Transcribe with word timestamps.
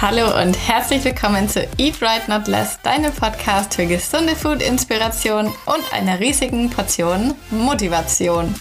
Hallo 0.00 0.40
und 0.40 0.54
herzlich 0.54 1.02
willkommen 1.02 1.48
zu 1.48 1.66
Eat 1.76 2.00
Right 2.00 2.28
Not 2.28 2.46
Less, 2.46 2.80
deinem 2.82 3.12
Podcast 3.12 3.74
für 3.74 3.84
gesunde 3.84 4.36
Food-Inspiration 4.36 5.46
und 5.46 5.92
einer 5.92 6.20
riesigen 6.20 6.70
Portion 6.70 7.34
Motivation. 7.50 8.54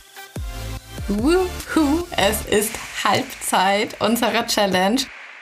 Wuhu, 1.07 2.07
es 2.17 2.43
ist 2.47 2.71
Halbzeit 3.03 4.01
unserer 4.01 4.47
Challenge. 4.47 5.01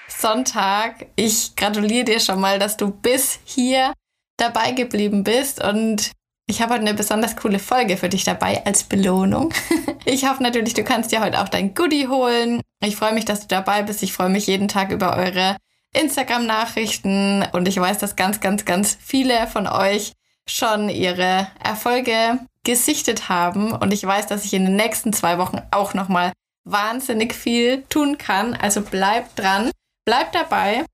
Sonntag. 0.10 1.06
Ich 1.16 1.56
gratuliere 1.56 2.04
dir 2.04 2.20
schon 2.20 2.42
mal, 2.42 2.60
dass 2.60 2.76
du 2.76 2.92
bis 2.92 3.40
hier 3.46 3.94
dabei 4.36 4.74
geblieben 4.74 5.24
bist 5.24 5.64
und 5.64 6.12
ich 6.46 6.62
habe 6.62 6.74
heute 6.74 6.82
eine 6.82 6.94
besonders 6.94 7.38
coole 7.38 7.58
Folge 7.58 7.96
für 7.96 8.10
dich 8.10 8.26
dabei 8.26 8.66
als 8.66 8.84
Belohnung. 8.84 9.54
Ich 10.08 10.30
hoffe 10.30 10.44
natürlich, 10.44 10.76
du 10.76 10.84
kannst 10.84 11.12
dir 11.12 11.20
heute 11.20 11.42
auch 11.42 11.50
dein 11.50 11.74
Goodie 11.74 12.08
holen. 12.08 12.62
Ich 12.84 12.96
freue 12.96 13.14
mich, 13.14 13.26
dass 13.26 13.40
du 13.40 13.48
dabei 13.48 13.82
bist. 13.82 14.04
Ich 14.04 14.14
freue 14.14 14.30
mich 14.30 14.46
jeden 14.46 14.68
Tag 14.68 14.92
über 14.92 15.18
eure 15.18 15.58
Instagram-Nachrichten 15.96 17.46
und 17.52 17.68
ich 17.68 17.80
weiß, 17.80 17.98
dass 17.98 18.16
ganz, 18.16 18.40
ganz, 18.40 18.66
ganz 18.66 18.98
viele 19.02 19.48
von 19.48 19.68
euch 19.68 20.14
schon 20.48 20.90
ihre 20.90 21.48
Erfolge 21.64 22.40
gesichtet 22.64 23.30
haben 23.30 23.72
und 23.72 23.94
ich 23.94 24.06
weiß, 24.06 24.28
dass 24.28 24.46
ich 24.46 24.54
in 24.54 24.66
den 24.66 24.76
nächsten 24.76 25.14
zwei 25.14 25.38
Wochen 25.38 25.62
auch 25.72 25.94
nochmal 25.94 26.34
wahnsinnig 26.66 27.34
viel 27.34 27.84
tun 27.90 28.18
kann. 28.18 28.54
Also 28.54 28.82
bleibt 28.82 29.40
dran, 29.40 29.72
bleibt 30.06 30.36
dabei. 30.36 30.86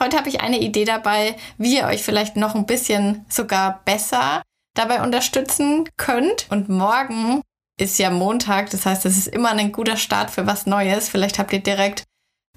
Heute 0.00 0.16
habe 0.16 0.28
ich 0.28 0.40
eine 0.40 0.58
Idee 0.58 0.84
dabei, 0.84 1.36
wie 1.58 1.76
ihr 1.76 1.86
euch 1.86 2.02
vielleicht 2.02 2.36
noch 2.36 2.54
ein 2.54 2.66
bisschen 2.66 3.24
sogar 3.28 3.80
besser 3.84 4.42
dabei 4.74 5.02
unterstützen 5.02 5.88
könnt. 5.96 6.46
Und 6.50 6.68
morgen 6.68 7.42
ist 7.78 7.98
ja 7.98 8.10
Montag, 8.10 8.70
das 8.70 8.86
heißt, 8.86 9.06
es 9.06 9.16
ist 9.16 9.28
immer 9.28 9.50
ein 9.50 9.72
guter 9.72 9.96
Start 9.96 10.30
für 10.30 10.46
was 10.46 10.66
Neues. 10.66 11.08
Vielleicht 11.08 11.38
habt 11.38 11.52
ihr 11.52 11.62
direkt 11.62 12.04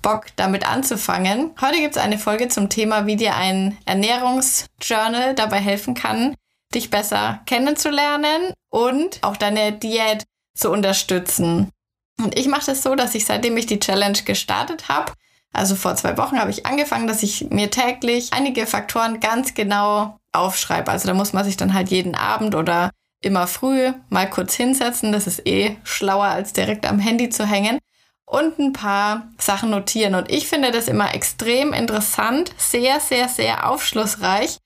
Bock, 0.04 0.28
damit 0.36 0.70
anzufangen. 0.70 1.50
Heute 1.60 1.80
gibt 1.80 1.96
es 1.96 2.02
eine 2.02 2.20
Folge 2.20 2.48
zum 2.50 2.70
Thema, 2.70 3.08
wie 3.08 3.16
dir 3.16 3.36
ein 3.36 3.76
Ernährungsjournal 3.86 5.34
dabei 5.34 5.58
helfen 5.58 5.96
kann, 5.96 6.36
dich 6.76 6.92
besser 6.92 7.42
kennenzulernen 7.48 8.54
und 8.70 9.18
auch 9.24 9.38
deine 9.38 9.72
Diät 9.72 10.24
zu 10.56 10.70
unterstützen. 10.70 11.72
Und 12.22 12.38
ich 12.38 12.48
mache 12.48 12.68
das 12.68 12.84
so, 12.84 12.94
dass 12.94 13.16
ich 13.16 13.26
seitdem 13.26 13.58
ich 13.58 13.66
die 13.66 13.80
Challenge 13.80 14.20
gestartet 14.24 14.88
habe, 14.88 15.14
also 15.54 15.76
vor 15.76 15.96
zwei 15.96 16.18
Wochen 16.18 16.40
habe 16.40 16.50
ich 16.50 16.66
angefangen, 16.66 17.08
dass 17.08 17.22
ich 17.22 17.50
mir 17.52 17.70
täglich 17.70 18.34
einige 18.34 18.66
Faktoren 18.66 19.20
ganz 19.20 19.54
genau 19.54 20.18
aufschreibe. 20.32 20.92
Also 20.92 21.08
da 21.08 21.14
muss 21.14 21.32
man 21.32 21.46
sich 21.46 21.58
dann 21.58 21.76
halt 21.76 21.90
jeden 21.90 22.16
Abend 22.16 22.56
oder 22.56 22.90
immer 23.22 23.46
früh 23.46 23.94
mal 24.10 24.28
kurz 24.30 24.56
hinsetzen. 24.56 25.12
Das 25.12 25.28
ist 25.28 25.48
eh 25.48 25.78
schlauer, 25.84 26.26
als 26.26 26.54
direkt 26.54 26.88
am 26.88 26.98
Handy 26.98 27.30
zu 27.30 27.46
hängen. 27.46 27.78
Und 28.26 28.58
ein 28.58 28.74
paar 28.74 29.28
Sachen 29.38 29.70
notieren. 29.70 30.16
Und 30.16 30.32
ich 30.32 30.48
finde 30.48 30.72
das 30.72 30.88
immer 30.88 31.14
extrem 31.14 31.74
interessant, 31.74 32.52
sehr, 32.58 33.00
sehr, 33.00 33.28
sehr 33.28 33.70
aufschlussreich 33.70 34.58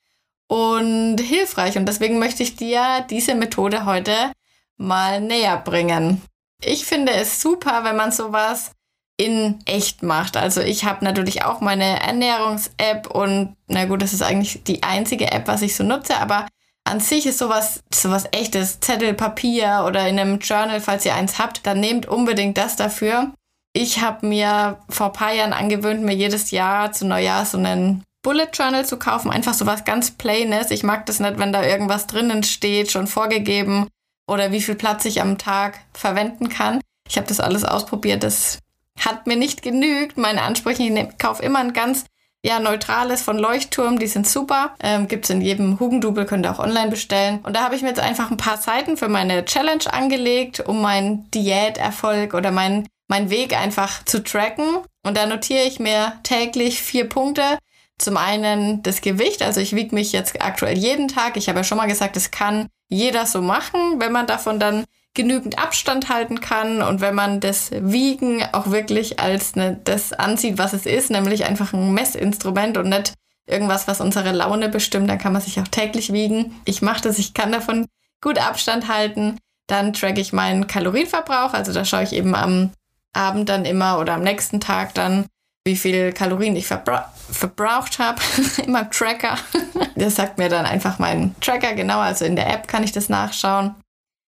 und 0.47 1.17
hilfreich. 1.19 1.77
Und 1.77 1.86
deswegen 1.86 2.19
möchte 2.19 2.44
ich 2.44 2.55
dir 2.55 3.05
diese 3.09 3.36
Methode 3.36 3.86
heute 3.86 4.31
mal 4.77 5.22
näher 5.22 5.58
bringen. 5.58 6.22
Ich 6.64 6.86
finde 6.86 7.11
es 7.14 7.41
super, 7.41 7.83
wenn 7.83 7.95
man 7.95 8.11
sowas 8.11 8.72
in 9.17 9.59
echt 9.66 10.03
macht. 10.03 10.38
Also 10.38 10.61
ich 10.61 10.86
habe 10.86 11.03
natürlich 11.03 11.44
auch 11.44 11.59
meine 11.59 11.99
Ernährungs-App 12.02 13.08
und 13.08 13.55
na 13.67 13.86
gut, 13.86 14.02
das 14.02 14.14
ist 14.14 14.21
eigentlich 14.21 14.64
die 14.64 14.83
einzige 14.83 15.31
App, 15.31 15.47
was 15.47 15.64
ich 15.64 15.75
so 15.75 15.83
nutze, 15.83 16.17
aber 16.17 16.47
an 16.83 16.99
sich 16.99 17.25
ist 17.25 17.39
sowas, 17.39 17.83
sowas 17.94 18.25
echtes, 18.31 18.80
Zettel, 18.80 19.14
Papier 19.14 19.83
oder 19.86 20.08
in 20.08 20.19
einem 20.19 20.39
Journal, 20.39 20.80
falls 20.80 21.03
ihr 21.05 21.16
eins 21.16 21.38
habt, 21.39 21.66
dann 21.66 21.80
nehmt 21.80 22.05
unbedingt 22.05 22.58
das 22.58 22.75
dafür. 22.75 23.33
Ich 23.80 24.02
habe 24.02 24.25
mir 24.25 24.80
vor 24.89 25.14
paar 25.14 25.36
Jahren 25.36 25.53
angewöhnt, 25.53 26.02
mir 26.02 26.16
jedes 26.16 26.50
Jahr 26.50 26.94
zu 26.94 27.06
Neujahr 27.06 27.45
so 27.45 27.59
einen 27.59 28.03
Bullet 28.23 28.47
Journal 28.52 28.88
zu 28.88 28.97
kaufen. 28.97 29.30
Einfach 29.30 29.53
sowas 29.53 29.86
ganz 29.86 30.09
Plaines. 30.09 30.72
Ich 30.72 30.81
mag 30.81 31.06
das 31.06 31.20
nicht, 31.20 31.38
wenn 31.38 31.53
da 31.53 31.64
irgendwas 31.64 32.08
drinnen 32.08 32.42
steht, 32.42 32.92
schon 32.92 33.05
vorgegeben 33.05 33.87
oder 34.27 34.52
wie 34.52 34.61
viel 34.61 34.73
Platz 34.73 35.05
ich 35.05 35.21
am 35.21 35.37
Tag 35.37 35.77
verwenden 35.93 36.49
kann. 36.49 36.82
Ich 37.08 37.17
habe 37.17 37.27
das 37.27 37.39
alles 37.39 37.64
ausprobiert. 37.64 38.23
Das 38.23 38.58
hat 38.99 39.27
mir 39.27 39.37
nicht 39.37 39.61
genügt. 39.61 40.17
Meine 40.17 40.42
Ansprüche, 40.42 40.82
ich 40.82 41.17
kaufe 41.20 41.43
immer 41.43 41.60
ein 41.60 41.73
ganz 41.73 42.05
ja, 42.43 42.60
neutrales 42.60 43.21
von 43.21 43.37
Leuchtturm, 43.37 43.99
die 43.99 44.08
sind 44.08 44.27
super. 44.27 44.76
Ähm, 44.80 45.08
Gibt 45.08 45.26
es 45.26 45.30
in 45.30 45.42
jedem 45.42 45.80
Hugendubel, 45.80 46.26
könnt 46.26 46.48
ihr 46.48 46.52
auch 46.52 46.60
online 46.60 46.89
bestellen. 46.89 47.42
Und 47.43 47.55
da 47.55 47.61
habe 47.61 47.76
ich 47.76 47.83
mir 47.83 47.89
jetzt 47.89 47.99
einfach 47.99 48.32
ein 48.32 48.37
paar 48.37 48.58
Seiten 48.58 48.98
für 48.98 49.08
meine 49.08 49.45
Challenge 49.45 49.86
angelegt, 49.93 50.61
um 50.61 50.82
meinen 50.82 51.30
Diäterfolg 51.30 52.33
oder 52.33 52.49
meinen 52.49 52.87
mein 53.07 53.29
Weg 53.29 53.55
einfach 53.55 54.03
zu 54.05 54.23
tracken. 54.23 54.79
Und 55.03 55.17
da 55.17 55.25
notiere 55.25 55.63
ich 55.63 55.79
mir 55.79 56.13
täglich 56.23 56.81
vier 56.81 57.07
Punkte. 57.07 57.57
Zum 57.97 58.17
einen 58.17 58.83
das 58.83 59.01
Gewicht, 59.01 59.41
also 59.41 59.59
ich 59.59 59.75
wiege 59.75 59.95
mich 59.95 60.11
jetzt 60.11 60.39
aktuell 60.41 60.77
jeden 60.77 61.07
Tag. 61.07 61.35
Ich 61.35 61.49
habe 61.49 61.59
ja 61.59 61.63
schon 61.63 61.79
mal 61.79 61.87
gesagt, 61.87 62.15
das 62.15 62.29
kann 62.29 62.67
jeder 62.89 63.25
so 63.25 63.41
machen, 63.41 63.99
wenn 63.99 64.11
man 64.11 64.27
davon 64.27 64.59
dann 64.59 64.85
genügend 65.15 65.57
Abstand 65.57 66.09
halten 66.09 66.41
kann 66.41 66.83
und 66.83 67.01
wenn 67.01 67.15
man 67.15 67.39
das 67.39 67.71
Wiegen 67.71 68.43
auch 68.53 68.69
wirklich 68.69 69.19
als 69.19 69.55
ne, 69.55 69.79
das 69.83 70.13
ansieht, 70.13 70.59
was 70.59 70.73
es 70.73 70.85
ist, 70.85 71.09
nämlich 71.09 71.45
einfach 71.45 71.73
ein 71.73 71.91
Messinstrument 71.91 72.77
und 72.77 72.89
nicht 72.89 73.13
irgendwas, 73.47 73.87
was 73.87 73.99
unsere 73.99 74.31
Laune 74.31 74.69
bestimmt, 74.69 75.09
dann 75.09 75.17
kann 75.17 75.33
man 75.33 75.41
sich 75.41 75.59
auch 75.59 75.67
täglich 75.67 76.13
wiegen. 76.13 76.61
Ich 76.65 76.83
mache 76.83 77.01
das, 77.01 77.17
ich 77.17 77.33
kann 77.33 77.51
davon 77.51 77.87
gut 78.21 78.37
Abstand 78.37 78.87
halten. 78.87 79.39
Dann 79.65 79.91
track 79.91 80.19
ich 80.19 80.33
meinen 80.33 80.67
Kalorienverbrauch, 80.67 81.53
also 81.53 81.73
da 81.73 81.83
schaue 81.83 82.03
ich 82.03 82.13
eben 82.13 82.35
am 82.35 82.71
Abend 83.17 83.50
dann 83.50 83.66
immer 83.66 84.00
oder 84.00 84.14
am 84.14 84.23
nächsten 84.23 84.60
Tag 84.60 84.94
dann, 84.94 85.26
wie 85.66 85.76
viel 85.76 86.14
Kalorien 86.14 86.55
ich 86.55 86.67
verbra 86.67 87.11
verbraucht 87.30 88.00
habe, 88.00 88.22
immer 88.66 88.82
im 88.82 88.92
Tracker. 88.92 89.38
das 89.95 90.16
sagt 90.16 90.38
mir 90.38 90.48
dann 90.48 90.66
einfach 90.66 90.98
mein 90.98 91.36
Tracker 91.42 91.73
genau, 91.73 92.00
also 92.00 92.23
in 92.23 92.38
der 92.38 92.50
App 92.50 92.70
kann 92.70 92.83
ich 92.83 92.94
das 92.94 93.10
nachschauen. 93.10 93.76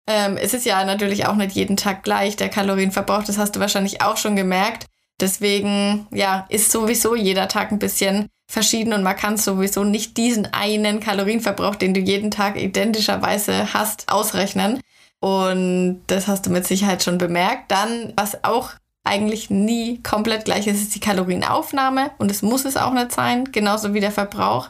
Ähm, 0.08 0.36
es 0.36 0.54
ist 0.54 0.66
ja 0.66 0.84
natürlich 0.84 1.26
auch 1.26 1.36
nicht 1.36 1.52
jeden 1.52 1.76
Tag 1.76 2.02
gleich 2.02 2.34
der 2.34 2.48
Kalorienverbrauch, 2.48 3.22
das 3.22 3.38
hast 3.38 3.54
du 3.54 3.60
wahrscheinlich 3.60 4.02
auch 4.02 4.16
schon 4.16 4.34
gemerkt. 4.34 4.86
Deswegen, 5.20 6.08
ja, 6.10 6.46
ist 6.48 6.72
sowieso 6.72 7.14
jeder 7.14 7.46
Tag 7.46 7.70
ein 7.70 7.78
bisschen 7.78 8.26
verschieden 8.50 8.92
und 8.92 9.02
man 9.02 9.16
kann 9.16 9.36
sowieso 9.36 9.84
nicht 9.84 10.16
diesen 10.16 10.52
einen 10.52 10.98
Kalorienverbrauch, 10.98 11.76
den 11.76 11.94
du 11.94 12.00
jeden 12.00 12.30
Tag 12.30 12.56
identischerweise 12.56 13.72
hast, 13.72 14.10
ausrechnen. 14.10 14.80
Und 15.20 16.02
das 16.06 16.26
hast 16.26 16.46
du 16.46 16.50
mit 16.50 16.66
Sicherheit 16.66 17.02
schon 17.02 17.18
bemerkt. 17.18 17.70
Dann, 17.70 18.12
was 18.16 18.42
auch 18.42 18.70
eigentlich 19.04 19.50
nie 19.50 20.02
komplett 20.02 20.44
gleich 20.44 20.66
ist, 20.66 20.80
ist 20.80 20.94
die 20.94 21.00
Kalorienaufnahme. 21.00 22.10
Und 22.18 22.30
es 22.30 22.42
muss 22.42 22.64
es 22.64 22.76
auch 22.76 22.92
nicht 22.92 23.12
sein, 23.12 23.52
genauso 23.52 23.94
wie 23.94 24.00
der 24.00 24.12
Verbrauch. 24.12 24.68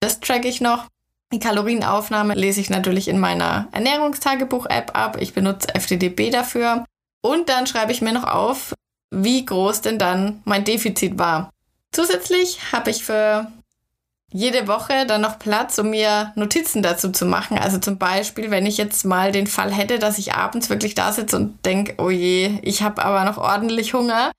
Das 0.00 0.20
track 0.20 0.44
ich 0.44 0.60
noch. 0.60 0.86
Die 1.32 1.40
Kalorienaufnahme 1.40 2.34
lese 2.34 2.60
ich 2.60 2.70
natürlich 2.70 3.08
in 3.08 3.18
meiner 3.18 3.68
Ernährungstagebuch-App 3.72 4.96
ab. 4.96 5.16
Ich 5.20 5.34
benutze 5.34 5.68
FTDB 5.74 6.30
dafür. 6.30 6.84
Und 7.22 7.48
dann 7.48 7.66
schreibe 7.66 7.90
ich 7.90 8.02
mir 8.02 8.12
noch 8.12 8.24
auf, 8.24 8.74
wie 9.10 9.44
groß 9.44 9.80
denn 9.80 9.98
dann 9.98 10.42
mein 10.44 10.64
Defizit 10.64 11.18
war. 11.18 11.50
Zusätzlich 11.90 12.72
habe 12.72 12.90
ich 12.90 13.04
für 13.04 13.50
jede 14.32 14.66
Woche 14.68 15.06
dann 15.06 15.20
noch 15.20 15.38
Platz, 15.38 15.78
um 15.78 15.90
mir 15.90 16.32
Notizen 16.34 16.82
dazu 16.82 17.10
zu 17.10 17.26
machen. 17.26 17.58
Also 17.58 17.78
zum 17.78 17.98
Beispiel, 17.98 18.50
wenn 18.50 18.66
ich 18.66 18.76
jetzt 18.76 19.04
mal 19.04 19.32
den 19.32 19.46
Fall 19.46 19.72
hätte, 19.72 19.98
dass 19.98 20.18
ich 20.18 20.34
abends 20.34 20.68
wirklich 20.68 20.94
da 20.94 21.12
sitze 21.12 21.36
und 21.36 21.64
denke, 21.64 21.94
oh 21.98 22.10
je, 22.10 22.58
ich 22.62 22.82
habe 22.82 23.04
aber 23.04 23.24
noch 23.24 23.38
ordentlich 23.38 23.94
Hunger, 23.94 24.32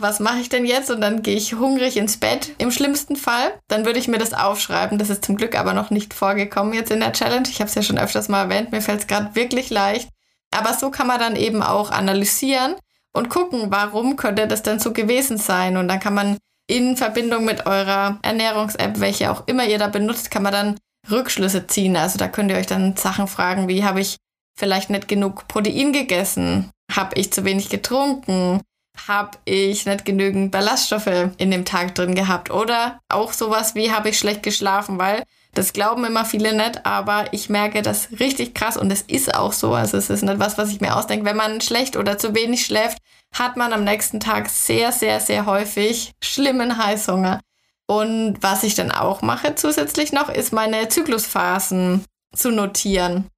was 0.00 0.18
mache 0.18 0.38
ich 0.38 0.48
denn 0.48 0.66
jetzt? 0.66 0.90
Und 0.90 1.00
dann 1.00 1.22
gehe 1.22 1.36
ich 1.36 1.54
hungrig 1.54 1.96
ins 1.96 2.16
Bett, 2.16 2.54
im 2.58 2.72
schlimmsten 2.72 3.14
Fall. 3.14 3.52
Dann 3.68 3.84
würde 3.84 4.00
ich 4.00 4.08
mir 4.08 4.18
das 4.18 4.34
aufschreiben. 4.34 4.98
Das 4.98 5.10
ist 5.10 5.24
zum 5.24 5.36
Glück 5.36 5.56
aber 5.56 5.74
noch 5.74 5.90
nicht 5.90 6.12
vorgekommen 6.12 6.72
jetzt 6.72 6.90
in 6.90 7.00
der 7.00 7.12
Challenge. 7.12 7.48
Ich 7.48 7.60
habe 7.60 7.68
es 7.68 7.74
ja 7.74 7.82
schon 7.82 7.98
öfters 7.98 8.28
mal 8.28 8.44
erwähnt, 8.44 8.72
mir 8.72 8.82
fällt 8.82 9.00
es 9.00 9.06
gerade 9.06 9.34
wirklich 9.34 9.70
leicht. 9.70 10.08
Aber 10.50 10.74
so 10.74 10.90
kann 10.90 11.06
man 11.06 11.20
dann 11.20 11.36
eben 11.36 11.62
auch 11.62 11.90
analysieren 11.90 12.74
und 13.12 13.28
gucken, 13.28 13.66
warum 13.68 14.16
könnte 14.16 14.48
das 14.48 14.62
denn 14.62 14.80
so 14.80 14.92
gewesen 14.92 15.38
sein. 15.38 15.76
Und 15.76 15.86
dann 15.88 16.00
kann 16.00 16.14
man 16.14 16.38
in 16.68 16.96
Verbindung 16.96 17.44
mit 17.44 17.66
eurer 17.66 18.20
Ernährungs-App, 18.22 19.00
welche 19.00 19.32
auch 19.32 19.48
immer 19.48 19.66
ihr 19.66 19.78
da 19.78 19.88
benutzt, 19.88 20.30
kann 20.30 20.44
man 20.44 20.52
dann 20.52 20.78
Rückschlüsse 21.10 21.66
ziehen. 21.66 21.96
Also 21.96 22.18
da 22.18 22.28
könnt 22.28 22.50
ihr 22.50 22.56
euch 22.56 22.66
dann 22.66 22.96
Sachen 22.96 23.26
fragen, 23.26 23.66
wie 23.66 23.82
habe 23.82 24.00
ich 24.00 24.16
vielleicht 24.56 24.90
nicht 24.90 25.08
genug 25.08 25.48
Protein 25.48 25.92
gegessen? 25.92 26.70
Habe 26.94 27.18
ich 27.18 27.32
zu 27.32 27.44
wenig 27.44 27.68
getrunken? 27.68 28.60
habe 29.06 29.38
ich 29.44 29.86
nicht 29.86 30.04
genügend 30.04 30.50
Ballaststoffe 30.50 31.30
in 31.36 31.50
dem 31.50 31.64
Tag 31.64 31.94
drin 31.94 32.14
gehabt. 32.14 32.50
Oder 32.50 33.00
auch 33.08 33.32
sowas 33.32 33.74
wie 33.74 33.92
habe 33.92 34.08
ich 34.08 34.18
schlecht 34.18 34.42
geschlafen, 34.42 34.98
weil 34.98 35.22
das 35.54 35.72
glauben 35.72 36.04
immer 36.04 36.24
viele 36.24 36.54
nicht, 36.54 36.84
aber 36.86 37.32
ich 37.32 37.48
merke 37.48 37.82
das 37.82 38.08
richtig 38.20 38.54
krass 38.54 38.76
und 38.76 38.90
es 38.90 39.02
ist 39.02 39.34
auch 39.34 39.52
so. 39.52 39.74
Also 39.74 39.96
es 39.96 40.10
ist 40.10 40.22
nicht 40.22 40.38
was, 40.38 40.58
was 40.58 40.70
ich 40.70 40.80
mir 40.80 40.96
ausdenke. 40.96 41.24
Wenn 41.24 41.36
man 41.36 41.60
schlecht 41.60 41.96
oder 41.96 42.18
zu 42.18 42.34
wenig 42.34 42.64
schläft, 42.64 42.98
hat 43.32 43.56
man 43.56 43.72
am 43.72 43.84
nächsten 43.84 44.20
Tag 44.20 44.48
sehr, 44.48 44.92
sehr, 44.92 45.20
sehr 45.20 45.46
häufig 45.46 46.12
schlimmen 46.22 46.78
Heißhunger. 46.78 47.40
Und 47.86 48.36
was 48.40 48.62
ich 48.62 48.74
dann 48.74 48.92
auch 48.92 49.22
mache 49.22 49.54
zusätzlich 49.54 50.12
noch, 50.12 50.28
ist 50.28 50.52
meine 50.52 50.88
Zyklusphasen 50.88 52.04
zu 52.34 52.50
notieren. 52.50 53.28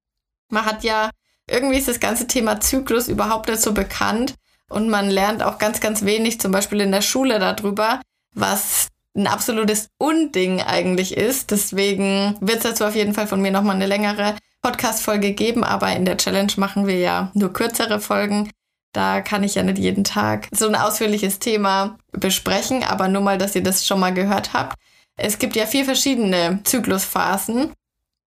Man 0.49 0.65
hat 0.65 0.83
ja, 0.83 1.09
irgendwie 1.49 1.77
ist 1.77 1.87
das 1.87 2.01
ganze 2.01 2.27
Thema 2.27 2.59
Zyklus 2.59 3.07
überhaupt 3.07 3.49
nicht 3.49 3.61
so 3.61 3.73
bekannt. 3.73 4.35
Und 4.69 4.89
man 4.89 5.09
lernt 5.09 5.43
auch 5.43 5.57
ganz, 5.57 5.79
ganz 5.79 6.03
wenig, 6.03 6.39
zum 6.39 6.51
Beispiel 6.51 6.81
in 6.81 6.91
der 6.91 7.01
Schule 7.01 7.39
darüber. 7.39 8.01
was 8.33 8.87
ein 9.15 9.27
absolutes 9.27 9.89
Unding 9.97 10.61
eigentlich 10.61 11.17
ist. 11.17 11.51
Deswegen 11.51 12.37
wird 12.39 12.57
es 12.57 12.63
dazu 12.63 12.85
auf 12.85 12.95
jeden 12.95 13.13
Fall 13.13 13.27
von 13.27 13.41
mir 13.41 13.51
nochmal 13.51 13.75
eine 13.75 13.85
längere 13.85 14.35
Podcast-Folge 14.61 15.33
geben, 15.33 15.63
aber 15.63 15.91
in 15.93 16.05
der 16.05 16.17
Challenge 16.17 16.51
machen 16.57 16.87
wir 16.87 16.97
ja 16.97 17.31
nur 17.33 17.51
kürzere 17.51 17.99
Folgen. 17.99 18.49
Da 18.93 19.21
kann 19.21 19.43
ich 19.43 19.55
ja 19.55 19.63
nicht 19.63 19.79
jeden 19.79 20.03
Tag 20.03 20.47
so 20.51 20.67
ein 20.67 20.75
ausführliches 20.75 21.39
Thema 21.39 21.97
besprechen, 22.11 22.83
aber 22.83 23.07
nur 23.07 23.21
mal, 23.21 23.37
dass 23.37 23.55
ihr 23.55 23.63
das 23.63 23.85
schon 23.85 23.99
mal 23.99 24.13
gehört 24.13 24.53
habt. 24.53 24.77
Es 25.17 25.39
gibt 25.39 25.55
ja 25.55 25.65
vier 25.65 25.85
verschiedene 25.85 26.59
Zyklusphasen 26.63 27.71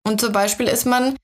und 0.06 0.20
zum 0.20 0.32
Beispiel 0.32 0.66
ist 0.66 0.86
man 0.86 1.16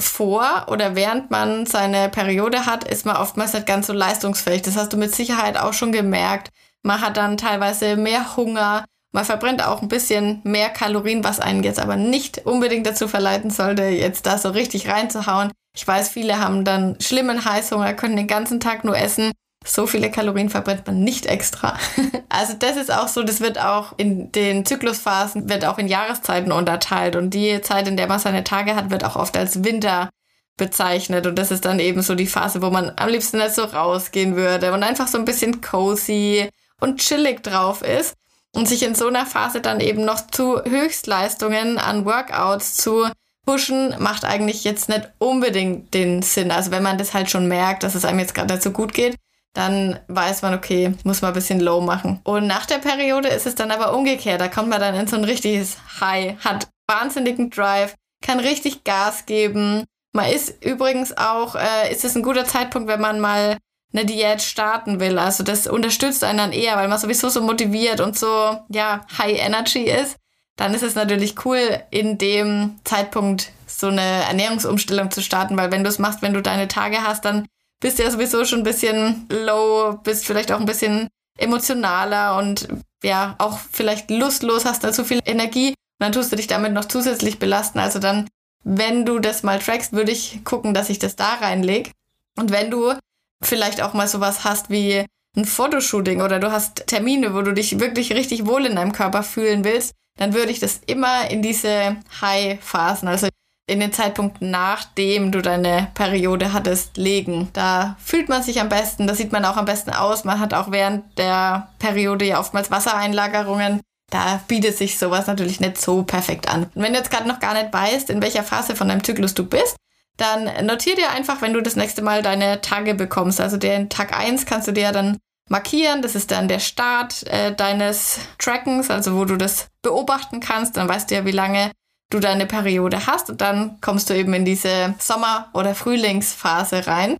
vor 0.00 0.66
oder 0.68 0.94
während 0.94 1.30
man 1.30 1.66
seine 1.66 2.08
Periode 2.08 2.66
hat, 2.66 2.84
ist 2.84 3.04
man 3.04 3.16
oftmals 3.16 3.52
nicht 3.52 3.66
ganz 3.66 3.86
so 3.88 3.92
leistungsfähig. 3.92 4.62
Das 4.62 4.76
hast 4.76 4.92
du 4.92 4.96
mit 4.96 5.14
Sicherheit 5.14 5.56
auch 5.56 5.72
schon 5.72 5.92
gemerkt. 5.92 6.50
Man 6.82 7.00
hat 7.00 7.16
dann 7.16 7.36
teilweise 7.36 7.96
mehr 7.96 8.36
Hunger, 8.36 8.84
man 9.12 9.24
verbrennt 9.24 9.66
auch 9.66 9.80
ein 9.80 9.88
bisschen 9.88 10.40
mehr 10.44 10.68
Kalorien, 10.68 11.24
was 11.24 11.40
einen 11.40 11.62
jetzt 11.62 11.80
aber 11.80 11.96
nicht 11.96 12.46
unbedingt 12.46 12.86
dazu 12.86 13.08
verleiten 13.08 13.50
sollte, 13.50 13.84
jetzt 13.84 14.26
da 14.26 14.38
so 14.38 14.50
richtig 14.50 14.88
reinzuhauen. 14.88 15.50
Ich 15.74 15.86
weiß, 15.86 16.10
viele 16.10 16.38
haben 16.38 16.64
dann 16.64 16.96
schlimmen 17.00 17.44
Heißhunger, 17.44 17.94
können 17.94 18.16
den 18.16 18.26
ganzen 18.26 18.60
Tag 18.60 18.84
nur 18.84 18.98
essen. 18.98 19.32
So 19.64 19.86
viele 19.86 20.10
Kalorien 20.10 20.50
verbrennt 20.50 20.86
man 20.86 21.00
nicht 21.00 21.26
extra. 21.26 21.78
also 22.28 22.54
das 22.58 22.76
ist 22.76 22.92
auch 22.92 23.08
so, 23.08 23.22
das 23.22 23.40
wird 23.40 23.58
auch 23.58 23.94
in 23.96 24.30
den 24.32 24.64
Zyklusphasen, 24.64 25.48
wird 25.48 25.64
auch 25.64 25.78
in 25.78 25.88
Jahreszeiten 25.88 26.52
unterteilt. 26.52 27.16
Und 27.16 27.30
die 27.30 27.60
Zeit, 27.62 27.88
in 27.88 27.96
der 27.96 28.06
man 28.06 28.20
seine 28.20 28.44
Tage 28.44 28.76
hat, 28.76 28.90
wird 28.90 29.04
auch 29.04 29.16
oft 29.16 29.36
als 29.36 29.64
Winter 29.64 30.10
bezeichnet. 30.56 31.26
Und 31.26 31.38
das 31.38 31.50
ist 31.50 31.64
dann 31.64 31.80
eben 31.80 32.02
so 32.02 32.14
die 32.14 32.26
Phase, 32.26 32.62
wo 32.62 32.70
man 32.70 32.92
am 32.96 33.08
liebsten 33.08 33.38
nicht 33.38 33.54
so 33.54 33.64
rausgehen 33.64 34.36
würde 34.36 34.72
und 34.72 34.82
einfach 34.82 35.08
so 35.08 35.18
ein 35.18 35.24
bisschen 35.24 35.60
cozy 35.60 36.48
und 36.80 37.00
chillig 37.00 37.42
drauf 37.42 37.82
ist 37.82 38.14
und 38.58 38.66
sich 38.66 38.82
in 38.82 38.96
so 38.96 39.06
einer 39.06 39.24
Phase 39.24 39.60
dann 39.60 39.78
eben 39.78 40.04
noch 40.04 40.26
zu 40.26 40.60
Höchstleistungen 40.64 41.78
an 41.78 42.04
Workouts 42.04 42.76
zu 42.76 43.08
pushen, 43.46 43.94
macht 44.00 44.24
eigentlich 44.24 44.64
jetzt 44.64 44.88
nicht 44.88 45.12
unbedingt 45.18 45.94
den 45.94 46.22
Sinn. 46.22 46.50
Also 46.50 46.72
wenn 46.72 46.82
man 46.82 46.98
das 46.98 47.14
halt 47.14 47.30
schon 47.30 47.46
merkt, 47.46 47.84
dass 47.84 47.94
es 47.94 48.04
einem 48.04 48.18
jetzt 48.18 48.34
gerade 48.34 48.52
nicht 48.52 48.64
so 48.64 48.72
gut 48.72 48.92
geht, 48.92 49.14
dann 49.54 50.00
weiß 50.08 50.42
man, 50.42 50.54
okay, 50.54 50.92
muss 51.04 51.22
man 51.22 51.30
ein 51.30 51.34
bisschen 51.34 51.60
low 51.60 51.80
machen. 51.80 52.20
Und 52.24 52.48
nach 52.48 52.66
der 52.66 52.78
Periode 52.78 53.28
ist 53.28 53.46
es 53.46 53.54
dann 53.54 53.70
aber 53.70 53.96
umgekehrt. 53.96 54.40
Da 54.40 54.48
kommt 54.48 54.68
man 54.68 54.80
dann 54.80 54.96
in 54.96 55.06
so 55.06 55.14
ein 55.14 55.24
richtiges 55.24 55.76
High, 56.00 56.36
hat 56.44 56.68
wahnsinnigen 56.88 57.50
Drive, 57.50 57.94
kann 58.24 58.40
richtig 58.40 58.82
Gas 58.82 59.24
geben. 59.24 59.84
Man 60.12 60.32
ist 60.32 60.64
übrigens 60.64 61.16
auch, 61.16 61.54
äh, 61.54 61.92
ist 61.92 62.04
es 62.04 62.16
ein 62.16 62.24
guter 62.24 62.44
Zeitpunkt, 62.44 62.88
wenn 62.88 63.00
man 63.00 63.20
mal 63.20 63.56
eine 63.92 64.04
Diät 64.04 64.42
starten 64.42 65.00
will. 65.00 65.18
Also 65.18 65.44
das 65.44 65.66
unterstützt 65.66 66.24
einen 66.24 66.38
dann 66.38 66.52
eher, 66.52 66.76
weil 66.76 66.88
man 66.88 66.98
sowieso 66.98 67.28
so 67.28 67.40
motiviert 67.40 68.00
und 68.00 68.18
so, 68.18 68.58
ja, 68.68 69.06
High 69.18 69.38
Energy 69.38 69.84
ist. 69.84 70.16
Dann 70.56 70.74
ist 70.74 70.82
es 70.82 70.94
natürlich 70.94 71.44
cool, 71.44 71.60
in 71.90 72.18
dem 72.18 72.80
Zeitpunkt 72.84 73.52
so 73.66 73.86
eine 73.86 74.00
Ernährungsumstellung 74.00 75.10
zu 75.10 75.22
starten, 75.22 75.56
weil 75.56 75.70
wenn 75.70 75.84
du 75.84 75.88
es 75.88 75.98
machst, 75.98 76.20
wenn 76.20 76.34
du 76.34 76.42
deine 76.42 76.68
Tage 76.68 77.02
hast, 77.02 77.24
dann 77.24 77.46
bist 77.80 77.98
du 77.98 78.02
ja 78.02 78.10
sowieso 78.10 78.44
schon 78.44 78.60
ein 78.60 78.64
bisschen 78.64 79.26
low, 79.30 79.98
bist 80.02 80.26
vielleicht 80.26 80.50
auch 80.50 80.58
ein 80.58 80.66
bisschen 80.66 81.08
emotionaler 81.38 82.36
und 82.36 82.68
ja, 83.04 83.36
auch 83.38 83.58
vielleicht 83.70 84.10
lustlos, 84.10 84.64
hast 84.64 84.82
da 84.82 84.92
zu 84.92 85.04
viel 85.04 85.20
Energie 85.24 85.68
und 85.68 85.76
dann 86.00 86.12
tust 86.12 86.32
du 86.32 86.36
dich 86.36 86.48
damit 86.48 86.72
noch 86.72 86.86
zusätzlich 86.86 87.38
belasten. 87.38 87.78
Also 87.78 88.00
dann, 88.00 88.26
wenn 88.64 89.06
du 89.06 89.20
das 89.20 89.44
mal 89.44 89.60
trackst, 89.60 89.92
würde 89.92 90.10
ich 90.10 90.40
gucken, 90.44 90.74
dass 90.74 90.90
ich 90.90 90.98
das 90.98 91.14
da 91.14 91.34
reinlege. 91.34 91.92
Und 92.36 92.50
wenn 92.50 92.70
du 92.70 92.94
vielleicht 93.42 93.82
auch 93.82 93.94
mal 93.94 94.08
sowas 94.08 94.44
hast 94.44 94.70
wie 94.70 95.04
ein 95.36 95.44
Fotoshooting 95.44 96.20
oder 96.22 96.40
du 96.40 96.50
hast 96.50 96.86
Termine, 96.86 97.34
wo 97.34 97.42
du 97.42 97.52
dich 97.52 97.78
wirklich 97.78 98.12
richtig 98.12 98.46
wohl 98.46 98.66
in 98.66 98.76
deinem 98.76 98.92
Körper 98.92 99.22
fühlen 99.22 99.64
willst, 99.64 99.92
dann 100.18 100.34
würde 100.34 100.50
ich 100.50 100.58
das 100.58 100.80
immer 100.86 101.30
in 101.30 101.42
diese 101.42 101.96
High-Phasen, 102.20 103.08
also 103.08 103.28
in 103.68 103.80
den 103.80 103.92
Zeitpunkt 103.92 104.40
nachdem 104.40 105.30
du 105.30 105.42
deine 105.42 105.88
Periode 105.94 106.52
hattest, 106.52 106.96
legen. 106.96 107.50
Da 107.52 107.96
fühlt 108.02 108.28
man 108.28 108.42
sich 108.42 108.60
am 108.60 108.68
besten, 108.68 109.06
da 109.06 109.14
sieht 109.14 109.30
man 109.30 109.44
auch 109.44 109.56
am 109.56 109.66
besten 109.66 109.90
aus. 109.90 110.24
Man 110.24 110.40
hat 110.40 110.54
auch 110.54 110.70
während 110.70 111.18
der 111.18 111.68
Periode 111.78 112.24
ja 112.24 112.40
oftmals 112.40 112.70
Wassereinlagerungen. 112.70 113.80
Da 114.10 114.40
bietet 114.48 114.78
sich 114.78 114.98
sowas 114.98 115.26
natürlich 115.26 115.60
nicht 115.60 115.78
so 115.78 116.02
perfekt 116.02 116.48
an. 116.48 116.64
Und 116.74 116.82
wenn 116.82 116.94
du 116.94 116.98
jetzt 116.98 117.10
gerade 117.10 117.28
noch 117.28 117.40
gar 117.40 117.52
nicht 117.52 117.72
weißt, 117.72 118.08
in 118.08 118.22
welcher 118.22 118.42
Phase 118.42 118.74
von 118.74 118.88
deinem 118.88 119.04
Zyklus 119.04 119.34
du 119.34 119.44
bist, 119.44 119.76
dann 120.18 120.66
notier 120.66 120.96
dir 120.96 121.10
einfach, 121.10 121.40
wenn 121.40 121.54
du 121.54 121.62
das 121.62 121.76
nächste 121.76 122.02
Mal 122.02 122.22
deine 122.22 122.60
Tage 122.60 122.94
bekommst. 122.94 123.40
Also 123.40 123.56
den 123.56 123.88
Tag 123.88 124.16
1 124.18 124.46
kannst 124.46 124.68
du 124.68 124.72
dir 124.72 124.92
dann 124.92 125.16
markieren. 125.48 126.02
Das 126.02 126.14
ist 126.14 126.30
dann 126.30 126.48
der 126.48 126.58
Start 126.58 127.26
äh, 127.28 127.54
deines 127.54 128.18
Trackens, 128.38 128.90
also 128.90 129.16
wo 129.16 129.24
du 129.24 129.36
das 129.36 129.68
beobachten 129.80 130.40
kannst. 130.40 130.76
Dann 130.76 130.88
weißt 130.88 131.10
du 131.10 131.14
ja, 131.14 131.24
wie 131.24 131.32
lange 131.32 131.70
du 132.10 132.18
deine 132.18 132.46
Periode 132.46 133.06
hast. 133.06 133.30
Und 133.30 133.40
dann 133.40 133.80
kommst 133.80 134.10
du 134.10 134.14
eben 134.14 134.34
in 134.34 134.44
diese 134.44 134.94
Sommer- 134.98 135.48
oder 135.54 135.74
Frühlingsphase 135.74 136.86
rein. 136.86 137.16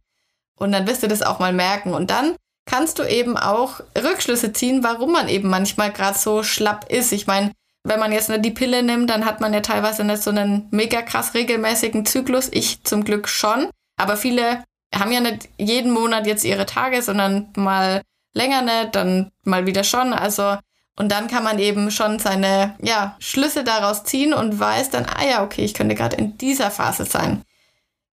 Und 0.58 0.72
dann 0.72 0.86
wirst 0.88 1.04
du 1.04 1.08
das 1.08 1.22
auch 1.22 1.38
mal 1.38 1.52
merken. 1.52 1.94
Und 1.94 2.10
dann 2.10 2.34
kannst 2.66 2.98
du 2.98 3.04
eben 3.04 3.36
auch 3.36 3.80
Rückschlüsse 3.96 4.52
ziehen, 4.52 4.82
warum 4.82 5.12
man 5.12 5.28
eben 5.28 5.48
manchmal 5.48 5.92
gerade 5.92 6.18
so 6.18 6.42
schlapp 6.42 6.90
ist. 6.90 7.12
Ich 7.12 7.28
meine, 7.28 7.52
wenn 7.84 8.00
man 8.00 8.12
jetzt 8.12 8.28
nicht 8.28 8.44
die 8.44 8.50
Pille 8.50 8.82
nimmt, 8.82 9.10
dann 9.10 9.25
hat 9.25 9.40
man 9.40 9.54
ja 9.54 9.60
teilweise 9.60 10.04
nicht 10.04 10.22
so 10.22 10.30
einen 10.30 10.69
mega 10.70 11.02
krass 11.02 11.34
regelmäßigen 11.34 12.04
Zyklus. 12.06 12.48
Ich 12.52 12.82
zum 12.84 13.04
Glück 13.04 13.28
schon. 13.28 13.69
Aber 13.96 14.16
viele 14.16 14.62
haben 14.94 15.12
ja 15.12 15.20
nicht 15.20 15.48
jeden 15.58 15.92
Monat 15.92 16.26
jetzt 16.26 16.44
ihre 16.44 16.66
Tage, 16.66 17.02
sondern 17.02 17.48
mal 17.56 18.02
länger 18.34 18.62
nicht, 18.62 18.94
dann 18.94 19.30
mal 19.44 19.66
wieder 19.66 19.84
schon. 19.84 20.12
Also, 20.12 20.56
und 20.96 21.10
dann 21.10 21.28
kann 21.28 21.44
man 21.44 21.58
eben 21.58 21.90
schon 21.90 22.19
seine, 22.19 22.75
ja, 22.82 23.16
Schlüsse 23.19 23.64
daraus 23.64 24.04
ziehen 24.04 24.32
und 24.32 24.58
weiß 24.58 24.90
dann, 24.90 25.06
ah 25.06 25.24
ja, 25.24 25.42
okay, 25.44 25.64
ich 25.64 25.74
könnte 25.74 25.94
gerade 25.94 26.16
in 26.16 26.36
dieser 26.38 26.70
Phase 26.70 27.04
sein. 27.04 27.42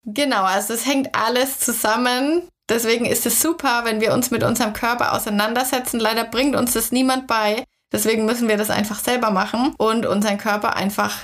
Genau, 0.03 0.43
also 0.43 0.73
es 0.73 0.85
hängt 0.85 1.13
alles 1.13 1.59
zusammen. 1.59 2.47
Deswegen 2.69 3.05
ist 3.05 3.25
es 3.25 3.41
super, 3.41 3.81
wenn 3.83 4.01
wir 4.01 4.13
uns 4.13 4.31
mit 4.31 4.43
unserem 4.43 4.73
Körper 4.73 5.13
auseinandersetzen. 5.13 5.99
Leider 5.99 6.23
bringt 6.23 6.55
uns 6.55 6.73
das 6.73 6.91
niemand 6.91 7.27
bei. 7.27 7.65
Deswegen 7.91 8.25
müssen 8.25 8.47
wir 8.47 8.57
das 8.57 8.69
einfach 8.69 8.99
selber 8.99 9.31
machen 9.31 9.73
und 9.77 10.05
unseren 10.05 10.37
Körper 10.37 10.75
einfach 10.75 11.17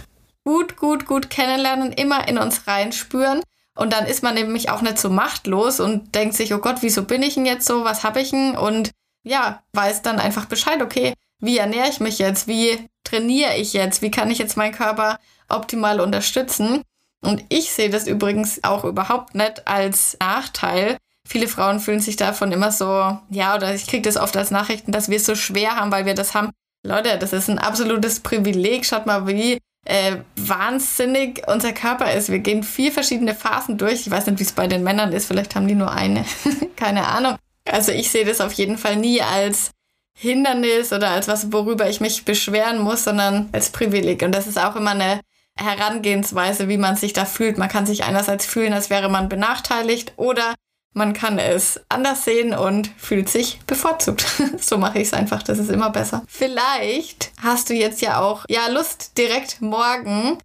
gut, 0.43 0.77
gut, 0.77 1.05
gut 1.05 1.29
kennenlernen, 1.29 1.91
immer 1.91 2.27
in 2.27 2.37
uns 2.37 2.67
reinspüren. 2.67 3.41
Und 3.75 3.93
dann 3.93 4.05
ist 4.05 4.23
man 4.23 4.33
nämlich 4.33 4.69
auch 4.69 4.81
nicht 4.81 4.97
so 4.97 5.09
machtlos 5.09 5.79
und 5.79 6.15
denkt 6.15 6.35
sich, 6.35 6.53
oh 6.53 6.57
Gott, 6.59 6.77
wieso 6.81 7.03
bin 7.03 7.21
ich 7.21 7.35
denn 7.35 7.45
jetzt 7.45 7.67
so? 7.67 7.83
Was 7.83 8.03
habe 8.03 8.21
ich 8.21 8.31
denn? 8.31 8.57
Und 8.57 8.91
ja, 9.23 9.61
weiß 9.73 10.01
dann 10.01 10.19
einfach 10.19 10.45
Bescheid, 10.45 10.81
okay, 10.81 11.13
wie 11.39 11.57
ernähre 11.57 11.89
ich 11.89 11.99
mich 11.99 12.17
jetzt? 12.17 12.47
Wie 12.47 12.89
trainiere 13.03 13.55
ich 13.57 13.73
jetzt? 13.73 14.01
Wie 14.01 14.11
kann 14.11 14.31
ich 14.31 14.39
jetzt 14.39 14.57
meinen 14.57 14.73
Körper 14.73 15.19
optimal 15.47 15.99
unterstützen? 15.99 16.81
Und 17.21 17.43
ich 17.49 17.71
sehe 17.71 17.89
das 17.89 18.07
übrigens 18.07 18.63
auch 18.63 18.83
überhaupt 18.83 19.35
nicht 19.35 19.67
als 19.67 20.17
Nachteil, 20.19 20.97
viele 21.27 21.47
Frauen 21.47 21.79
fühlen 21.79 21.99
sich 21.99 22.15
davon 22.15 22.51
immer 22.51 22.71
so, 22.71 23.17
ja, 23.29 23.55
oder 23.55 23.73
ich 23.75 23.87
kriege 23.87 24.03
das 24.03 24.17
oft 24.17 24.35
als 24.37 24.51
Nachrichten, 24.51 24.91
dass 24.91 25.09
wir 25.09 25.17
es 25.17 25.25
so 25.25 25.35
schwer 25.35 25.75
haben, 25.75 25.91
weil 25.91 26.05
wir 26.05 26.15
das 26.15 26.33
haben. 26.33 26.51
Leute, 26.83 27.17
das 27.17 27.33
ist 27.33 27.49
ein 27.49 27.59
absolutes 27.59 28.21
Privileg. 28.21 28.85
Schaut 28.85 29.05
mal, 29.05 29.27
wie 29.27 29.59
äh, 29.85 30.17
wahnsinnig 30.35 31.43
unser 31.47 31.73
Körper 31.73 32.11
ist. 32.13 32.29
Wir 32.29 32.39
gehen 32.39 32.63
vier 32.63 32.91
verschiedene 32.91 33.35
Phasen 33.35 33.77
durch. 33.77 34.01
Ich 34.01 34.11
weiß 34.11 34.27
nicht, 34.27 34.39
wie 34.39 34.43
es 34.43 34.51
bei 34.51 34.67
den 34.67 34.83
Männern 34.83 35.11
ist. 35.11 35.25
Vielleicht 35.25 35.55
haben 35.55 35.67
die 35.67 35.75
nur 35.75 35.91
eine. 35.91 36.25
Keine 36.75 37.07
Ahnung. 37.07 37.37
Also 37.65 37.91
ich 37.91 38.09
sehe 38.09 38.25
das 38.25 38.41
auf 38.41 38.53
jeden 38.53 38.77
Fall 38.77 38.95
nie 38.95 39.21
als 39.21 39.71
Hindernis 40.17 40.93
oder 40.93 41.09
als 41.09 41.27
was, 41.27 41.51
worüber 41.51 41.89
ich 41.89 42.01
mich 42.01 42.25
beschweren 42.25 42.79
muss, 42.79 43.03
sondern 43.03 43.49
als 43.51 43.69
Privileg. 43.69 44.23
Und 44.23 44.33
das 44.33 44.47
ist 44.47 44.59
auch 44.59 44.75
immer 44.75 44.91
eine 44.91 45.19
Herangehensweise, 45.57 46.69
wie 46.69 46.77
man 46.77 46.95
sich 46.95 47.13
da 47.13 47.25
fühlt. 47.25 47.57
Man 47.57 47.69
kann 47.69 47.85
sich 47.85 48.03
einerseits 48.03 48.45
fühlen, 48.45 48.73
als 48.73 48.89
wäre 48.89 49.09
man 49.09 49.29
benachteiligt 49.29 50.13
oder 50.17 50.53
man 50.93 51.13
kann 51.13 51.37
es 51.37 51.79
anders 51.89 52.25
sehen 52.25 52.53
und 52.53 52.89
fühlt 52.97 53.29
sich 53.29 53.59
bevorzugt. 53.67 54.25
so 54.59 54.77
mache 54.77 54.99
ich 54.99 55.07
es 55.07 55.13
einfach, 55.13 55.43
das 55.43 55.59
ist 55.59 55.69
immer 55.69 55.89
besser. 55.89 56.23
Vielleicht 56.27 57.31
hast 57.41 57.69
du 57.69 57.73
jetzt 57.73 58.01
ja 58.01 58.19
auch 58.19 58.45
ja 58.49 58.67
Lust 58.67 59.17
direkt 59.17 59.61
morgen 59.61 60.37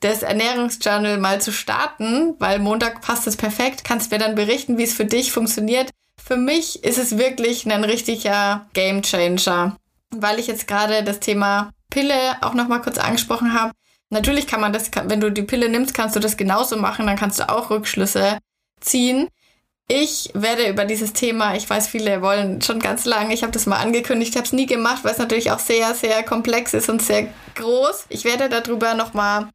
das 0.00 0.22
Ernährungsjournal 0.22 1.16
mal 1.18 1.40
zu 1.40 1.50
starten, 1.50 2.34
weil 2.38 2.58
Montag 2.58 3.00
passt 3.00 3.26
es 3.26 3.36
perfekt. 3.36 3.84
Kannst 3.84 4.10
mir 4.10 4.18
dann 4.18 4.34
berichten, 4.34 4.76
wie 4.76 4.82
es 4.82 4.92
für 4.92 5.06
dich 5.06 5.32
funktioniert. 5.32 5.90
Für 6.22 6.36
mich 6.36 6.84
ist 6.84 6.98
es 6.98 7.16
wirklich 7.16 7.64
ein 7.64 7.84
richtiger 7.84 8.66
Game 8.74 9.02
Changer, 9.02 9.76
weil 10.10 10.38
ich 10.38 10.46
jetzt 10.46 10.66
gerade 10.66 11.02
das 11.04 11.20
Thema 11.20 11.70
Pille 11.88 12.36
auch 12.42 12.54
noch 12.54 12.68
mal 12.68 12.80
kurz 12.82 12.98
angesprochen 12.98 13.54
habe. 13.54 13.72
Natürlich 14.10 14.46
kann 14.46 14.60
man 14.60 14.72
das, 14.72 14.90
wenn 15.04 15.20
du 15.20 15.30
die 15.30 15.42
Pille 15.42 15.68
nimmst, 15.68 15.94
kannst 15.94 16.14
du 16.16 16.20
das 16.20 16.36
genauso 16.36 16.76
machen, 16.76 17.06
dann 17.06 17.16
kannst 17.16 17.40
du 17.40 17.48
auch 17.48 17.70
Rückschlüsse 17.70 18.38
ziehen. 18.80 19.28
Ich 19.86 20.30
werde 20.32 20.68
über 20.68 20.86
dieses 20.86 21.12
Thema, 21.12 21.54
ich 21.56 21.68
weiß, 21.68 21.88
viele 21.88 22.22
wollen 22.22 22.62
schon 22.62 22.78
ganz 22.78 23.04
lange, 23.04 23.34
ich 23.34 23.42
habe 23.42 23.52
das 23.52 23.66
mal 23.66 23.76
angekündigt, 23.76 24.34
habe 24.34 24.46
es 24.46 24.54
nie 24.54 24.64
gemacht, 24.64 25.04
weil 25.04 25.12
es 25.12 25.18
natürlich 25.18 25.50
auch 25.50 25.58
sehr, 25.58 25.94
sehr 25.94 26.22
komplex 26.22 26.72
ist 26.72 26.88
und 26.88 27.02
sehr 27.02 27.28
groß. 27.54 28.06
Ich 28.08 28.24
werde 28.24 28.48
darüber 28.48 28.94
nochmal 28.94 29.50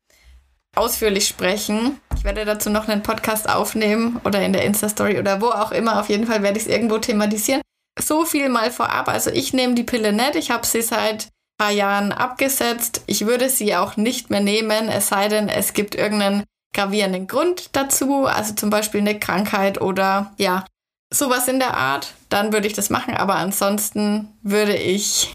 ausführlich 0.76 1.28
sprechen. 1.28 2.00
Ich 2.16 2.24
werde 2.24 2.46
dazu 2.46 2.70
noch 2.70 2.88
einen 2.88 3.02
Podcast 3.02 3.50
aufnehmen 3.50 4.22
oder 4.24 4.42
in 4.42 4.54
der 4.54 4.66
Insta-Story 4.66 5.18
oder 5.18 5.42
wo 5.42 5.48
auch 5.48 5.72
immer. 5.72 6.00
Auf 6.00 6.10
jeden 6.10 6.28
Fall 6.28 6.44
werde 6.44 6.60
ich 6.60 6.66
es 6.66 6.72
irgendwo 6.72 7.00
thematisieren. 7.00 7.62
so 8.00 8.24
viel 8.24 8.50
mal 8.50 8.72
vorab. 8.72 9.08
Also 9.08 9.32
ich 9.32 9.54
nehme 9.54 9.74
die 9.74 9.84
Pille 9.84 10.14
nicht. 10.14 10.36
Ich 10.36 10.52
habe 10.52 10.66
sie 10.66 10.82
seit 10.82 11.26
ein 11.26 11.30
paar 11.58 11.72
Jahren 11.72 12.12
abgesetzt. 12.12 13.02
Ich 13.08 13.26
würde 13.26 13.50
sie 13.50 13.76
auch 13.76 13.98
nicht 13.98 14.30
mehr 14.30 14.42
nehmen, 14.42 14.90
es 14.90 15.10
sei 15.10 15.28
denn, 15.28 15.50
es 15.50 15.74
gibt 15.74 15.96
irgendeinen 15.96 16.44
gravierenden 16.74 17.28
Grund 17.28 17.76
dazu, 17.76 18.26
also 18.26 18.54
zum 18.54 18.70
Beispiel 18.70 19.02
eine 19.02 19.20
Krankheit 19.20 19.82
oder 19.82 20.34
ja, 20.38 20.66
sowas 21.12 21.48
in 21.48 21.60
der 21.60 21.76
Art. 21.76 22.14
Dann 22.30 22.54
würde 22.54 22.68
ich 22.68 22.74
das 22.74 22.90
machen, 22.90 23.16
aber 23.16 23.36
ansonsten 23.36 24.38
würde 24.42 24.76
ich 24.76 25.34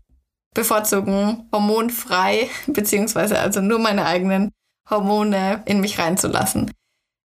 bevorzugen, 0.55 1.49
hormonfrei, 1.53 2.49
beziehungsweise 2.67 3.39
also 3.39 3.61
nur 3.61 3.79
meine 3.79 4.07
eigenen 4.07 4.53
Hormone 4.89 5.63
in 5.67 5.81
mich 5.81 5.99
reinzulassen. 5.99 6.71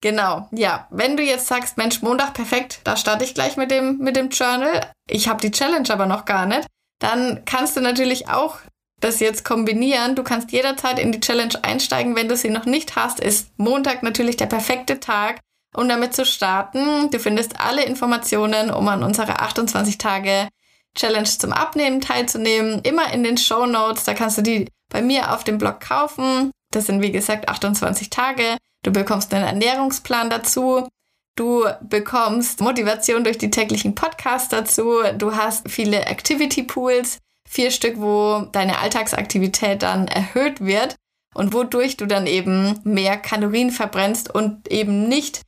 Genau, 0.02 0.48
ja. 0.52 0.88
Wenn 0.92 1.18
du 1.18 1.24
jetzt 1.24 1.48
sagst, 1.48 1.78
Mensch, 1.78 2.02
Montag 2.02 2.34
perfekt, 2.34 2.80
da 2.86 2.96
starte 2.96 3.26
ich 3.26 3.34
gleich 3.34 3.58
mit 3.58 3.70
dem, 3.70 3.98
mit 3.98 4.16
dem 4.16 4.30
Journal. 4.30 4.90
Ich 5.10 5.28
habe 5.28 5.42
die 5.42 5.52
Challenge 5.52 5.90
aber 5.92 6.06
noch 6.06 6.24
gar 6.24 6.46
nicht. 6.46 6.68
Dann 7.00 7.44
kannst 7.46 7.76
du 7.76 7.82
natürlich 7.82 8.30
auch 8.30 8.60
das 9.00 9.20
jetzt 9.20 9.46
kombinieren. 9.46 10.16
Du 10.16 10.24
kannst 10.24 10.52
jederzeit 10.52 11.00
in 11.00 11.12
die 11.12 11.20
Challenge 11.20 11.54
einsteigen. 11.62 12.16
Wenn 12.16 12.30
du 12.30 12.36
sie 12.36 12.50
noch 12.50 12.66
nicht 12.66 12.96
hast, 12.96 13.20
ist 13.20 13.52
Montag 13.58 14.04
natürlich 14.04 14.38
der 14.38 14.48
perfekte 14.48 15.00
Tag, 15.00 15.40
um 15.76 15.88
damit 15.88 16.14
zu 16.14 16.26
starten. 16.26 17.10
Du 17.10 17.20
findest 17.20 17.60
alle 17.60 17.84
Informationen, 17.84 18.72
um 18.72 18.88
an 18.88 19.04
unserer 19.04 19.42
28 19.42 19.98
Tage 19.98 20.50
Challenge 20.96 21.30
zum 21.30 21.54
Abnehmen 21.54 22.02
teilzunehmen, 22.02 22.82
immer 22.84 23.14
in 23.14 23.24
den 23.24 23.38
Show 23.38 23.66
Notes. 23.66 24.04
Da 24.04 24.14
kannst 24.14 24.38
du 24.38 24.42
die 24.42 24.68
bei 24.90 25.02
mir 25.02 25.34
auf 25.34 25.44
dem 25.44 25.58
Blog 25.58 25.80
kaufen. 25.80 26.52
Das 26.72 26.88
sind 26.88 27.02
wie 27.02 27.12
gesagt 27.12 27.48
28 27.48 28.10
Tage. 28.10 28.58
Du 28.84 28.92
bekommst 28.92 29.34
einen 29.34 29.46
Ernährungsplan 29.46 30.30
dazu. 30.30 30.88
Du 31.36 31.66
bekommst 31.82 32.60
Motivation 32.60 33.24
durch 33.24 33.38
die 33.38 33.50
täglichen 33.50 33.96
Podcasts 33.96 34.50
dazu. 34.50 35.02
Du 35.18 35.36
hast 35.36 35.70
viele 35.70 36.06
Activity 36.06 36.64
Pools, 36.64 37.20
vier 37.50 37.72
Stück, 37.72 38.00
wo 38.00 38.48
deine 38.52 38.78
Alltagsaktivität 38.78 39.82
dann 39.82 40.08
erhöht 40.08 40.62
wird 40.62 40.96
und 41.34 41.52
wodurch 41.52 41.98
du 41.98 42.06
dann 42.06 42.28
eben 42.28 42.80
mehr 42.84 43.18
Kalorien 43.18 43.72
verbrennst 43.72 44.34
und 44.34 44.72
eben 44.72 45.08
nicht 45.10 45.42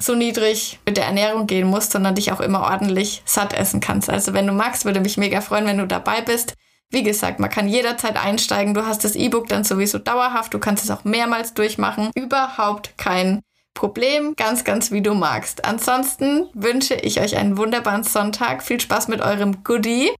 so 0.00 0.16
niedrig 0.16 0.80
mit 0.84 0.96
der 0.96 1.06
Ernährung 1.06 1.46
gehen 1.46 1.68
musst, 1.68 1.92
sondern 1.92 2.16
dich 2.16 2.32
auch 2.32 2.40
immer 2.40 2.62
ordentlich 2.62 3.22
satt 3.24 3.52
essen 3.52 3.80
kannst. 3.80 4.10
Also 4.10 4.34
wenn 4.34 4.48
du 4.48 4.52
magst, 4.52 4.84
würde 4.84 5.00
mich 5.00 5.16
mega 5.16 5.40
freuen, 5.40 5.66
wenn 5.66 5.78
du 5.78 5.86
dabei 5.86 6.22
bist. 6.22 6.54
Wie 6.90 7.04
gesagt, 7.04 7.38
man 7.38 7.50
kann 7.50 7.68
jederzeit 7.68 8.16
einsteigen. 8.16 8.74
Du 8.74 8.84
hast 8.84 9.04
das 9.04 9.14
E-Book 9.14 9.48
dann 9.48 9.62
sowieso 9.62 9.98
dauerhaft. 9.98 10.54
Du 10.54 10.58
kannst 10.58 10.84
es 10.84 10.90
auch 10.90 11.04
mehrmals 11.04 11.54
durchmachen. 11.54 12.10
Überhaupt 12.16 12.96
kein 12.96 13.42
Problem. 13.74 14.34
Ganz, 14.36 14.64
ganz 14.64 14.90
wie 14.90 15.02
du 15.02 15.14
magst. 15.14 15.64
Ansonsten 15.64 16.48
wünsche 16.54 16.94
ich 16.94 17.20
euch 17.20 17.36
einen 17.36 17.58
wunderbaren 17.58 18.02
Sonntag. 18.02 18.62
Viel 18.64 18.80
Spaß 18.80 19.06
mit 19.08 19.20
eurem 19.20 19.62
Goodie. 19.62 20.10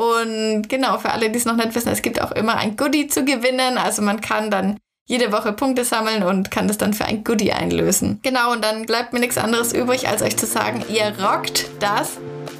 Und 0.00 0.70
genau, 0.70 0.96
für 0.96 1.10
alle, 1.10 1.28
die 1.28 1.36
es 1.36 1.44
noch 1.44 1.56
nicht 1.56 1.74
wissen, 1.74 1.90
es 1.90 2.00
gibt 2.00 2.22
auch 2.22 2.32
immer 2.32 2.56
ein 2.56 2.74
Goodie 2.74 3.08
zu 3.08 3.22
gewinnen. 3.22 3.76
Also 3.76 4.00
man 4.00 4.22
kann 4.22 4.50
dann 4.50 4.78
jede 5.06 5.30
Woche 5.30 5.52
Punkte 5.52 5.84
sammeln 5.84 6.22
und 6.22 6.50
kann 6.50 6.68
das 6.68 6.78
dann 6.78 6.94
für 6.94 7.04
ein 7.04 7.22
Goodie 7.22 7.52
einlösen. 7.52 8.18
Genau, 8.22 8.52
und 8.52 8.64
dann 8.64 8.86
bleibt 8.86 9.12
mir 9.12 9.20
nichts 9.20 9.36
anderes 9.36 9.74
übrig, 9.74 10.08
als 10.08 10.22
euch 10.22 10.38
zu 10.38 10.46
sagen, 10.46 10.82
ihr 10.88 11.12
rockt 11.22 11.66
das. 11.80 12.12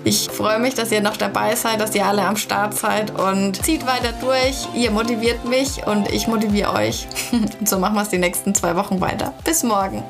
Ich 0.04 0.28
freue 0.28 0.58
mich, 0.58 0.74
dass 0.74 0.92
ihr 0.92 1.00
noch 1.00 1.16
dabei 1.16 1.54
seid, 1.54 1.80
dass 1.80 1.94
ihr 1.94 2.04
alle 2.04 2.26
am 2.26 2.36
Start 2.36 2.74
seid 2.74 3.18
und 3.18 3.64
zieht 3.64 3.86
weiter 3.86 4.12
durch. 4.20 4.66
Ihr 4.74 4.90
motiviert 4.90 5.42
mich 5.46 5.86
und 5.86 6.12
ich 6.12 6.26
motiviere 6.26 6.74
euch. 6.74 7.06
Und 7.32 7.56
so 7.66 7.78
machen 7.78 7.94
wir 7.94 8.02
es 8.02 8.10
die 8.10 8.18
nächsten 8.18 8.54
zwei 8.54 8.76
Wochen 8.76 9.00
weiter. 9.00 9.32
Bis 9.44 9.62
morgen. 9.62 10.04